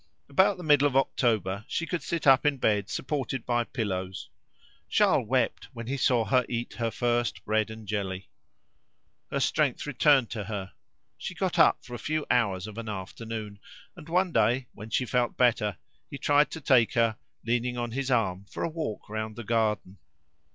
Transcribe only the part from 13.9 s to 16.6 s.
and one day, when she felt better, he tried